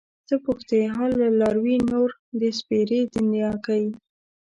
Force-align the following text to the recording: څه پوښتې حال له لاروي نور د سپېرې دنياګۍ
څه 0.27 0.35
پوښتې 0.45 0.79
حال 0.93 1.11
له 1.21 1.27
لاروي 1.39 1.77
نور 1.91 2.09
د 2.39 2.41
سپېرې 2.59 2.99
دنياګۍ 3.13 3.85